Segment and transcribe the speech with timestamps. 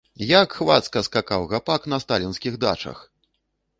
[0.27, 3.07] Як хвацка скакаў гапак на сталінскіх дачах!